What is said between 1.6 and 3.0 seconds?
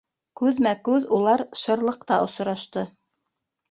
шырлыҡта осрашты.